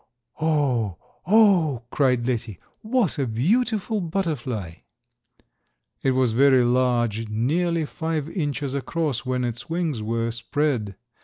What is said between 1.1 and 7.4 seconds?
oh!" cried Letty, "what a beautiful butterfly!" It was very large,